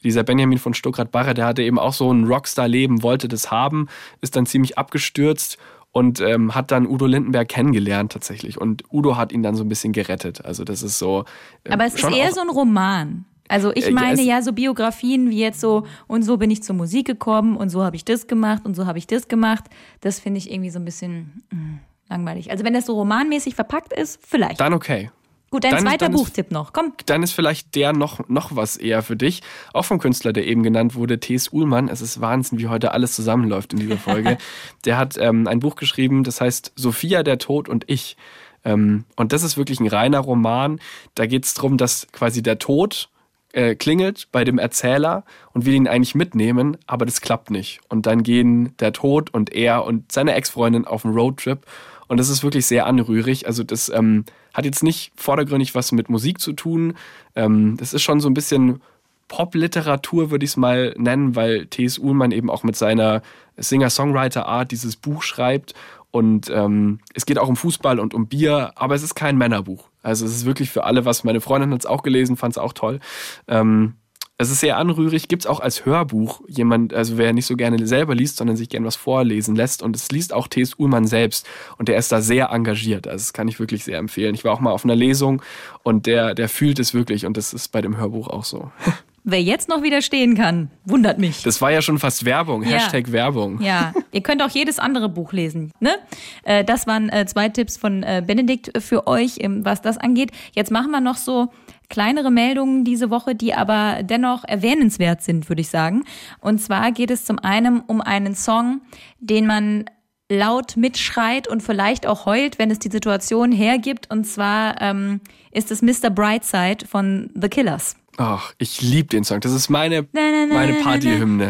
[0.05, 3.89] dieser Benjamin von Stuckrad-Barre, der hatte eben auch so ein Rockstar-Leben, wollte das haben,
[4.21, 5.59] ist dann ziemlich abgestürzt
[5.99, 8.61] und ähm, hat dann Udo Lindenberg kennengelernt tatsächlich.
[8.61, 10.45] Und Udo hat ihn dann so ein bisschen gerettet.
[10.45, 11.25] Also das ist so.
[11.65, 13.25] Äh, Aber es ist eher so ein Roman.
[13.49, 17.07] Also ich meine ja, so Biografien wie jetzt so, und so bin ich zur Musik
[17.07, 19.65] gekommen und so habe ich das gemacht und so habe ich das gemacht.
[20.01, 21.81] Das finde ich irgendwie so ein bisschen mh, mm,
[22.11, 22.51] langweilig.
[22.51, 24.61] Also wenn das so romanmäßig verpackt ist, vielleicht.
[24.61, 25.11] Dann okay.
[25.51, 26.93] Gut, dein dann, zweiter dann Buchtipp ist, noch, komm.
[27.07, 29.43] Dann ist vielleicht der noch, noch was eher für dich.
[29.73, 31.53] Auch vom Künstler, der eben genannt wurde, T.S.
[31.53, 31.89] Uhlmann.
[31.89, 34.37] Es ist Wahnsinn, wie heute alles zusammenläuft in dieser Folge.
[34.85, 38.17] der hat ähm, ein Buch geschrieben, das heißt Sophia, der Tod und ich.
[38.65, 40.81] Ähm, und das ist wirklich ein reiner Roman.
[41.15, 43.09] Da geht es darum, dass quasi der Tod
[43.53, 47.81] äh, klingelt bei dem Erzähler und will ihn eigentlich mitnehmen, aber das klappt nicht.
[47.89, 51.65] Und dann gehen der Tod und er und seine Ex-Freundin auf einen Roadtrip.
[52.09, 53.47] Und das ist wirklich sehr anrührig.
[53.47, 56.95] Also das ähm, hat jetzt nicht vordergründig was mit Musik zu tun.
[57.37, 58.81] Ähm, das ist schon so ein bisschen
[59.29, 61.99] Pop-Literatur, würde ich es mal nennen, weil T.S.
[61.99, 63.23] Uhlmann eben auch mit seiner
[63.59, 65.75] Singer-Songwriter-Art dieses Buch schreibt.
[66.11, 69.89] Und ähm, es geht auch um Fußball und um Bier, aber es ist kein Männerbuch.
[70.03, 71.23] Also es ist wirklich für alle was.
[71.23, 73.01] Meine Freundin hat es auch gelesen, fand es auch toll.
[73.47, 73.95] Ähm,
[74.41, 76.41] es ist sehr anrührig, gibt es auch als Hörbuch.
[76.47, 79.83] Jemand, also wer nicht so gerne selber liest, sondern sich gerne was vorlesen lässt.
[79.83, 80.79] Und es liest auch T.S.
[80.79, 81.45] Uhlmann selbst.
[81.77, 83.09] Und der ist da sehr engagiert.
[83.09, 84.37] Also das kann ich wirklich sehr empfehlen.
[84.37, 85.43] Ich war auch mal auf einer Lesung
[85.83, 87.27] und der, der fühlt es wirklich.
[87.27, 88.71] Und das ist bei dem Hörbuch auch so.
[89.31, 91.43] Wer jetzt noch widerstehen kann, wundert mich.
[91.43, 92.71] Das war ja schon fast Werbung, ja.
[92.71, 93.61] Hashtag Werbung.
[93.61, 95.71] Ja, ihr könnt auch jedes andere Buch lesen.
[95.81, 95.97] Ne?
[96.45, 100.31] Äh, das waren äh, zwei Tipps von äh, Benedikt für euch, was das angeht.
[100.55, 101.49] Jetzt machen wir noch so
[101.91, 106.05] kleinere Meldungen diese Woche, die aber dennoch erwähnenswert sind, würde ich sagen.
[106.41, 108.81] Und zwar geht es zum einen um einen Song,
[109.21, 109.85] den man
[110.31, 114.11] laut mitschreit und vielleicht auch heult, wenn es die Situation hergibt.
[114.11, 115.21] Und zwar ähm,
[115.53, 116.09] ist es Mr.
[116.09, 117.98] Brightside von The Killers.
[118.21, 119.39] Ach, ich liebe den Song.
[119.39, 121.47] Das ist meine, meine Partyhymne.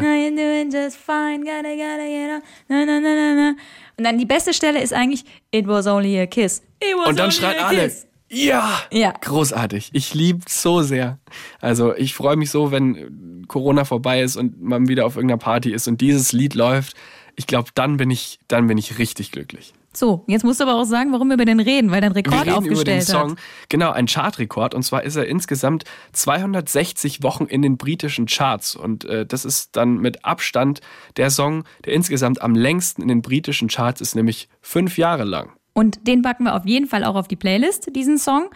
[3.97, 6.63] Und dann die beste Stelle ist eigentlich It was only a kiss.
[7.07, 7.91] Und dann schreien alle.
[8.31, 9.89] Ja, ja, großartig.
[9.95, 11.19] Ich liebe so sehr.
[11.63, 15.73] Also ich freue mich so, wenn Corona vorbei ist und man wieder auf irgendeiner Party
[15.73, 16.95] ist und dieses Lied läuft.
[17.37, 19.73] Ich glaube, dann bin ich, dann bin ich richtig glücklich.
[19.95, 22.35] So, jetzt musst du aber auch sagen, warum wir über den reden, weil dein Rekord
[22.35, 23.31] wir reden aufgestellt über den Song.
[23.33, 23.39] Hat.
[23.69, 24.75] Genau, ein Chartrekord.
[24.75, 28.77] Und zwar ist er insgesamt 260 Wochen in den britischen Charts.
[28.77, 30.81] Und äh, das ist dann mit Abstand
[31.17, 35.58] der Song, der insgesamt am längsten in den britischen Charts ist, nämlich fünf Jahre lang.
[35.79, 38.51] Und den packen wir auf jeden Fall auch auf die Playlist, diesen Song.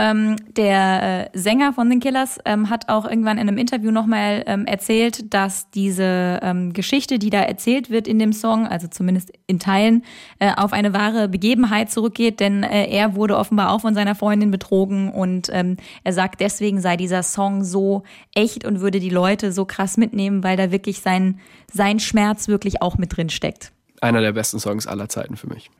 [0.00, 4.44] Ähm, der äh, Sänger von den Killers ähm, hat auch irgendwann in einem Interview nochmal
[4.46, 9.32] ähm, erzählt, dass diese ähm, Geschichte, die da erzählt wird in dem Song, also zumindest
[9.48, 10.04] in Teilen,
[10.38, 14.52] äh, auf eine wahre Begebenheit zurückgeht, denn äh, er wurde offenbar auch von seiner Freundin
[14.52, 18.04] betrogen und ähm, er sagt, deswegen sei dieser Song so
[18.36, 21.40] echt und würde die Leute so krass mitnehmen, weil da wirklich sein,
[21.72, 23.72] sein Schmerz wirklich auch mit drin steckt.
[24.00, 25.70] Einer der besten Songs aller Zeiten für mich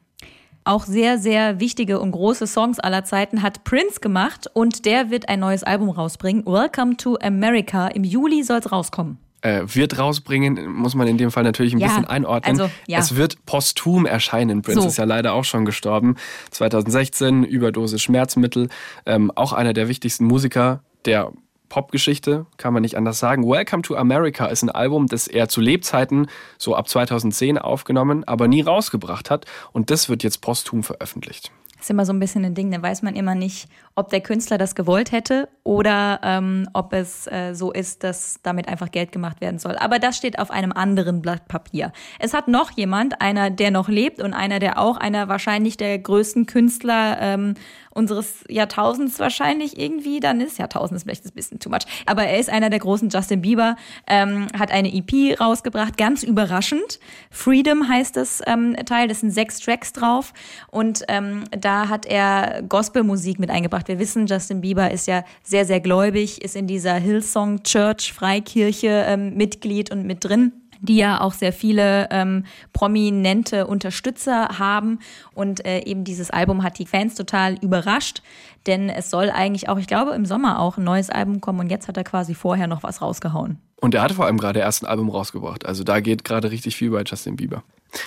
[0.68, 5.28] auch sehr, sehr wichtige und große Songs aller Zeiten hat Prince gemacht und der wird
[5.28, 6.44] ein neues Album rausbringen.
[6.46, 7.88] Welcome to America.
[7.88, 9.18] Im Juli soll es rauskommen.
[9.40, 12.60] Äh, wird rausbringen, muss man in dem Fall natürlich ein ja, bisschen einordnen.
[12.60, 12.98] Also, ja.
[12.98, 14.62] Es wird posthum erscheinen.
[14.62, 14.88] Prince so.
[14.88, 16.16] ist ja leider auch schon gestorben.
[16.50, 18.68] 2016, Überdosis Schmerzmittel.
[19.06, 21.32] Ähm, auch einer der wichtigsten Musiker der
[21.68, 23.48] Popgeschichte, kann man nicht anders sagen.
[23.48, 28.48] Welcome to America ist ein Album, das er zu Lebzeiten so ab 2010 aufgenommen, aber
[28.48, 29.46] nie rausgebracht hat.
[29.72, 31.52] Und das wird jetzt posthum veröffentlicht.
[31.78, 34.20] Das ist immer so ein bisschen ein Ding, da weiß man immer nicht, ob der
[34.20, 39.12] Künstler das gewollt hätte oder ähm, ob es äh, so ist, dass damit einfach Geld
[39.12, 39.76] gemacht werden soll.
[39.76, 41.92] Aber das steht auf einem anderen Blatt Papier.
[42.18, 45.96] Es hat noch jemand, einer, der noch lebt und einer, der auch einer wahrscheinlich der
[46.00, 47.54] größten Künstler ähm,
[47.98, 52.38] unseres Jahrtausends wahrscheinlich irgendwie, dann ist Jahrtausend ist vielleicht ein bisschen too much, aber er
[52.38, 57.00] ist einer der großen Justin Bieber, ähm, hat eine EP rausgebracht, ganz überraschend.
[57.30, 60.32] Freedom heißt das ähm, Teil, das sind sechs Tracks drauf.
[60.70, 63.88] Und ähm, da hat er Gospelmusik mit eingebracht.
[63.88, 69.04] Wir wissen, Justin Bieber ist ja sehr, sehr gläubig, ist in dieser Hillsong Church Freikirche
[69.08, 74.98] ähm, Mitglied und mit drin die ja auch sehr viele ähm, prominente Unterstützer haben.
[75.34, 78.22] Und äh, eben dieses Album hat die Fans total überrascht,
[78.66, 81.70] denn es soll eigentlich auch, ich glaube, im Sommer auch ein neues Album kommen und
[81.70, 83.58] jetzt hat er quasi vorher noch was rausgehauen.
[83.80, 85.64] Und er hat vor allem gerade erst ein Album rausgebracht.
[85.64, 87.62] Also da geht gerade richtig viel bei Justin Bieber.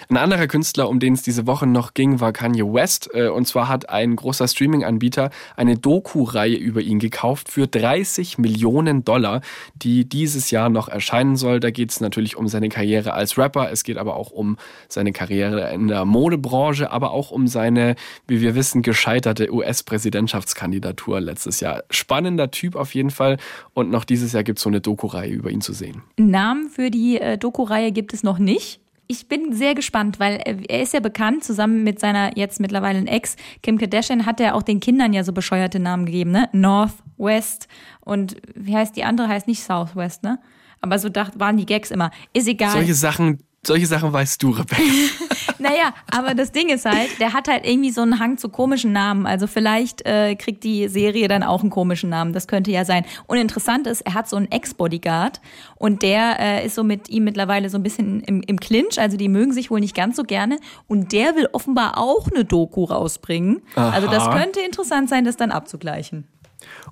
[0.10, 3.10] Ein anderer Künstler, um den es diese Woche noch ging, war Kanye West.
[3.14, 9.04] Äh, und zwar hat ein großer Streaming-Anbieter eine Doku-Reihe über ihn gekauft für 30 Millionen
[9.04, 9.42] Dollar,
[9.76, 11.60] die dieses Jahr noch erscheinen soll.
[11.60, 13.72] Da geht es natürlich um seine Karriere als Rapper.
[13.72, 17.96] Es geht aber auch um seine Karriere in der Modebranche, aber auch um seine,
[18.28, 21.84] wie wir wissen, gescheiterte US-Präsidentschaftskandidatur letztes Jahr.
[21.90, 23.38] Spannender Typ auf jeden Fall.
[23.74, 26.04] Und noch dieses Jahr gibt es so eine Doku-Reihe über ihn zu sehen.
[26.18, 28.80] Namen für die äh, Doku-Reihe gibt es noch nicht
[29.12, 33.36] ich bin sehr gespannt, weil er ist ja bekannt, zusammen mit seiner jetzt mittlerweile Ex,
[33.62, 36.48] Kim Kardashian, hat er auch den Kindern ja so bescheuerte Namen gegeben, ne?
[36.54, 37.68] North, West
[38.00, 39.28] und wie heißt die andere?
[39.28, 40.40] Heißt nicht Southwest, ne?
[40.80, 42.10] Aber so dacht, waren die Gags immer.
[42.32, 42.72] Ist egal.
[42.72, 44.82] Solche Sachen, solche Sachen weißt du, Rebecca.
[45.60, 48.92] naja, aber das Ding ist halt, der hat halt irgendwie so einen Hang zu komischen
[48.92, 49.28] Namen.
[49.28, 52.34] Also vielleicht äh, kriegt die Serie dann auch einen komischen Namen.
[52.34, 53.06] Das könnte ja sein.
[53.28, 55.42] Und interessant ist, er hat so einen Ex-Bodyguard
[55.76, 59.00] und der äh, ist so mit ihm mittlerweile so ein bisschen im, im Clinch.
[59.00, 60.58] Also die mögen sich wohl nicht ganz so gerne.
[60.88, 63.62] Und der will offenbar auch eine Doku rausbringen.
[63.76, 63.92] Aha.
[63.92, 66.28] Also das könnte interessant sein, das dann abzugleichen.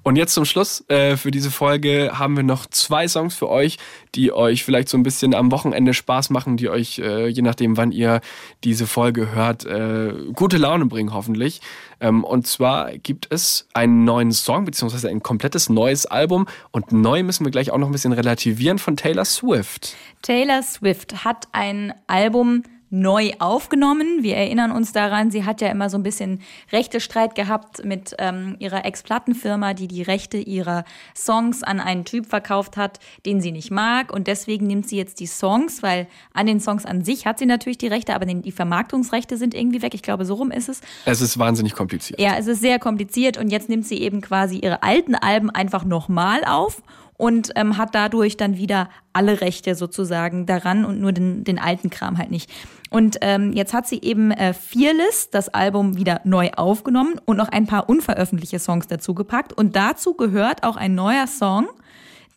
[0.04, 3.78] Und jetzt zum Schluss äh, für diese Folge haben wir noch zwei Songs für euch,
[4.16, 7.78] die euch vielleicht so ein bisschen am Wochenende Spaß machen, die euch, äh, je nachdem,
[7.78, 8.22] wann ihr
[8.64, 11.62] diese Folge hört, äh, gute Laune bringen, hoffentlich.
[12.00, 16.48] Ähm, und zwar gibt es einen neuen Song, beziehungsweise ein komplettes neues Album.
[16.72, 19.96] Und neu müssen wir gleich auch noch ein bisschen relativieren von Taylor Swift.
[20.22, 24.24] Taylor Swift hat ein Album neu aufgenommen.
[24.24, 28.56] Wir erinnern uns daran, sie hat ja immer so ein bisschen Rechtestreit gehabt mit ähm,
[28.60, 33.72] ihrer Ex-Plattenfirma, die die Rechte ihrer Songs an einen Typ verkauft hat, den sie nicht
[33.72, 34.12] mag.
[34.12, 37.46] Und deswegen nimmt sie jetzt die Songs, weil an den Songs an sich hat sie
[37.46, 39.94] natürlich die Rechte, aber die Vermarktungsrechte sind irgendwie weg.
[39.94, 40.82] Ich glaube, so rum ist es.
[41.06, 42.20] Es ist wahnsinnig kompliziert.
[42.20, 43.38] Ja, es ist sehr kompliziert.
[43.38, 46.82] Und jetzt nimmt sie eben quasi ihre alten Alben einfach nochmal auf
[47.20, 51.90] und ähm, hat dadurch dann wieder alle Rechte sozusagen daran und nur den, den alten
[51.90, 52.50] Kram halt nicht.
[52.90, 57.50] Und ähm, jetzt hat sie eben äh, Fearless, das Album, wieder neu aufgenommen und noch
[57.50, 59.52] ein paar unveröffentlichte Songs dazu gepackt.
[59.52, 61.68] Und dazu gehört auch ein neuer Song,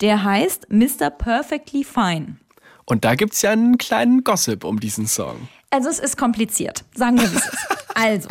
[0.01, 1.11] der heißt Mr.
[1.11, 2.39] Perfectly Fine.
[2.85, 5.49] Und da gibt's ja einen kleinen Gossip um diesen Song.
[5.71, 7.49] Also es ist kompliziert, sagen wir es.
[7.95, 8.29] also,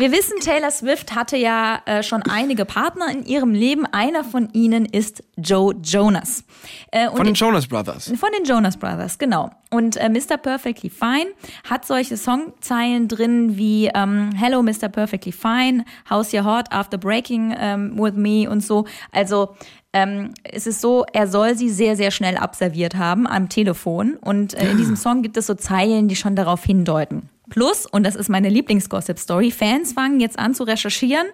[0.00, 3.84] wir wissen, Taylor Swift hatte ja äh, schon einige Partner in ihrem Leben.
[3.84, 6.42] Einer von ihnen ist Joe Jonas.
[6.90, 8.10] Äh, von den Jonas Brothers.
[8.18, 9.50] Von den Jonas Brothers, genau.
[9.70, 10.38] Und äh, Mr.
[10.38, 11.26] Perfectly Fine
[11.68, 14.88] hat solche Songzeilen drin wie ähm, Hello Mr.
[14.88, 18.86] Perfectly Fine, How's your heart after breaking um, with me und so.
[19.12, 19.54] Also
[19.92, 24.16] ähm, es ist so, er soll sie sehr, sehr schnell abserviert haben am Telefon.
[24.20, 27.28] Und äh, in diesem Song gibt es so Zeilen, die schon darauf hindeuten.
[27.50, 31.26] Plus, und das ist meine Lieblingsgossip-Story, Fans fangen jetzt an zu recherchieren,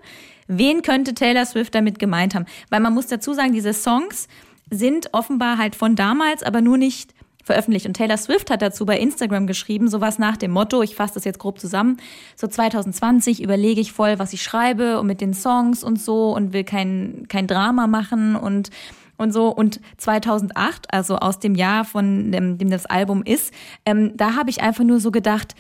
[0.49, 2.47] wen könnte Taylor Swift damit gemeint haben.
[2.71, 4.29] Weil man muss dazu sagen, diese Songs
[4.71, 7.87] sind offenbar halt von damals, aber nur nicht veröffentlicht.
[7.87, 11.25] Und Taylor Swift hat dazu bei Instagram geschrieben, sowas nach dem Motto, ich fasse das
[11.25, 11.99] jetzt grob zusammen,
[12.35, 16.53] so 2020 überlege ich voll, was ich schreibe und mit den Songs und so und
[16.53, 18.71] will kein, kein Drama machen und
[19.19, 19.49] und so.
[19.49, 23.53] Und 2008, also aus dem Jahr, von dem, dem das Album ist,
[23.85, 25.55] ähm, da habe ich einfach nur so gedacht,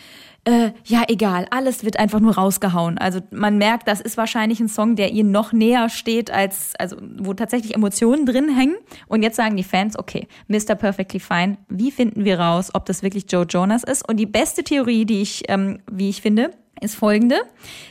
[0.46, 2.98] äh, ja, egal, alles wird einfach nur rausgehauen.
[2.98, 6.96] Also man merkt, das ist wahrscheinlich ein Song, der ihr noch näher steht, als, also
[7.18, 8.76] wo tatsächlich Emotionen drin hängen.
[9.08, 10.76] Und jetzt sagen die Fans, okay, Mr.
[10.76, 14.08] Perfectly Fine, wie finden wir raus, ob das wirklich Joe Jonas ist?
[14.08, 17.40] Und die beste Theorie, die ich, ähm, wie ich finde, ist folgende.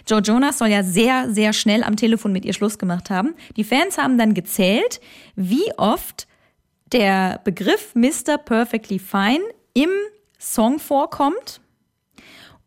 [0.07, 3.35] Joe Jonas soll ja sehr, sehr schnell am Telefon mit ihr Schluss gemacht haben.
[3.57, 5.01] Die Fans haben dann gezählt,
[5.35, 6.25] wie oft
[6.93, 8.37] der Begriff Mr.
[8.37, 9.89] Perfectly Fine im
[10.39, 11.59] Song vorkommt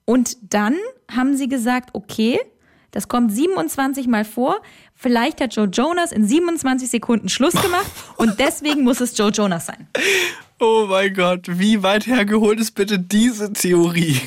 [0.08, 0.74] und dann
[1.10, 2.40] haben sie gesagt, okay,
[2.92, 4.62] das kommt 27 Mal vor.
[4.94, 9.66] Vielleicht hat Joe Jonas in 27 Sekunden Schluss gemacht und deswegen muss es Joe Jonas
[9.66, 9.86] sein.
[10.60, 14.18] Oh mein Gott, wie weit hergeholt ist bitte diese Theorie?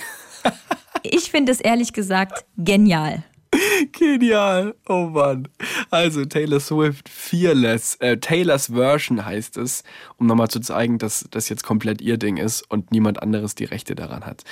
[1.02, 3.24] ich finde es ehrlich gesagt genial.
[3.92, 4.76] Genial.
[4.88, 5.48] Oh Mann.
[5.90, 7.96] Also Taylor Swift Fearless.
[7.96, 9.84] Äh, Taylors Version heißt es,
[10.18, 13.66] um nochmal zu zeigen, dass das jetzt komplett ihr Ding ist und niemand anderes die
[13.66, 14.44] Rechte daran hat.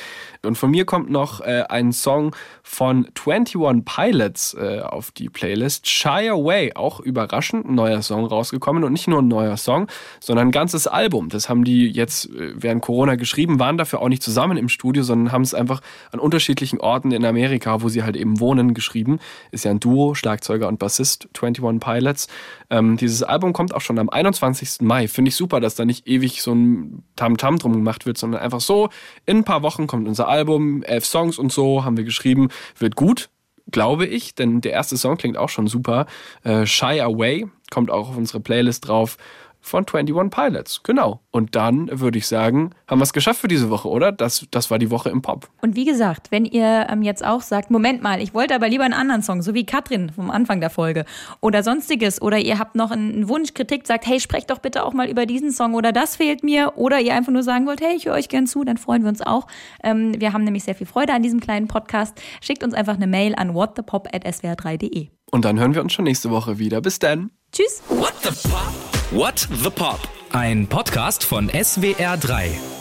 [0.43, 5.87] Und von mir kommt noch äh, ein Song von 21 Pilots äh, auf die Playlist.
[5.87, 8.83] Shy Away, auch überraschend, ein neuer Song rausgekommen.
[8.83, 9.87] Und nicht nur ein neuer Song,
[10.19, 11.29] sondern ein ganzes Album.
[11.29, 15.03] Das haben die jetzt äh, während Corona geschrieben, waren dafür auch nicht zusammen im Studio,
[15.03, 19.18] sondern haben es einfach an unterschiedlichen Orten in Amerika, wo sie halt eben wohnen, geschrieben.
[19.51, 22.27] Ist ja ein Duo, Schlagzeuger und Bassist, 21 Pilots.
[22.69, 24.81] Ähm, dieses Album kommt auch schon am 21.
[24.81, 25.07] Mai.
[25.07, 28.41] Finde ich super, dass da nicht ewig so ein Tamtam -Tam drum gemacht wird, sondern
[28.41, 28.89] einfach so,
[29.25, 32.95] in ein paar Wochen kommt unser Album, elf Songs und so haben wir geschrieben, wird
[32.95, 33.29] gut,
[33.71, 36.05] glaube ich, denn der erste Song klingt auch schon super.
[36.43, 39.17] Äh, Shy Away kommt auch auf unsere Playlist drauf.
[39.61, 40.83] Von 21 Pilots.
[40.83, 41.21] Genau.
[41.31, 44.11] Und dann würde ich sagen, haben wir es geschafft für diese Woche, oder?
[44.11, 45.49] Das, das war die Woche im Pop.
[45.61, 48.83] Und wie gesagt, wenn ihr ähm, jetzt auch sagt, Moment mal, ich wollte aber lieber
[48.83, 51.05] einen anderen Song, so wie Katrin vom Anfang der Folge
[51.41, 54.93] oder sonstiges, oder ihr habt noch einen Wunsch, Kritik, sagt, hey, sprecht doch bitte auch
[54.93, 57.95] mal über diesen Song oder das fehlt mir, oder ihr einfach nur sagen wollt, hey,
[57.95, 59.47] ich höre euch gern zu, dann freuen wir uns auch.
[59.83, 62.19] Ähm, wir haben nämlich sehr viel Freude an diesem kleinen Podcast.
[62.41, 65.09] Schickt uns einfach eine Mail an whatthepop.swr3.de.
[65.31, 66.81] Und dann hören wir uns schon nächste Woche wieder.
[66.81, 67.31] Bis dann.
[67.51, 67.81] Tschüss.
[67.89, 68.98] What the Pop?
[69.11, 69.99] What the Pop?
[70.33, 72.78] Ein Podcast von SWR3.